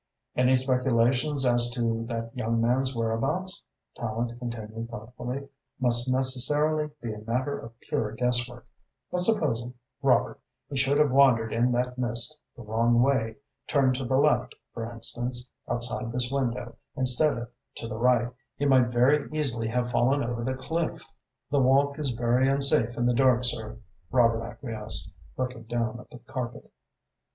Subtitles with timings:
[0.35, 3.61] "Any speculations as to that young man's whereabouts,"
[3.95, 5.47] Tallente continued thoughtfully,
[5.79, 8.65] "must necessarily be a matter of pure guesswork,
[9.11, 13.35] but supposing, Robert, he should have wandered in that mist the wrong way
[13.67, 18.65] turned to the left, for instance, outside this window, instead of to the right he
[18.65, 21.13] might very easily have fallen over the cliff."
[21.51, 23.77] "The walk is very unsafe in the dark, sir,"
[24.09, 26.71] Robert acquiesced, looking down at the carpet.